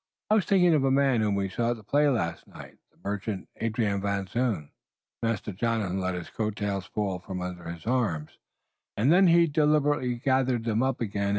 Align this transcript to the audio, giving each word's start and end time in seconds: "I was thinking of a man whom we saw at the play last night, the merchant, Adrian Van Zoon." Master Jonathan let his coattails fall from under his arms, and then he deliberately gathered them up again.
"I 0.31 0.33
was 0.33 0.45
thinking 0.45 0.73
of 0.73 0.83
a 0.83 0.89
man 0.89 1.21
whom 1.21 1.35
we 1.35 1.47
saw 1.47 1.69
at 1.69 1.75
the 1.77 1.83
play 1.83 2.09
last 2.09 2.47
night, 2.47 2.79
the 2.91 2.97
merchant, 3.07 3.47
Adrian 3.57 4.01
Van 4.01 4.25
Zoon." 4.25 4.71
Master 5.21 5.51
Jonathan 5.53 5.99
let 5.99 6.15
his 6.15 6.31
coattails 6.31 6.87
fall 6.87 7.19
from 7.19 7.39
under 7.39 7.65
his 7.65 7.85
arms, 7.85 8.39
and 8.97 9.13
then 9.13 9.27
he 9.27 9.45
deliberately 9.45 10.15
gathered 10.15 10.63
them 10.63 10.81
up 10.81 11.01
again. 11.01 11.29